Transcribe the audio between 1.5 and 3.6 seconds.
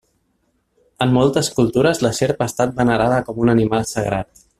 cultures la serp ha estat venerada com a un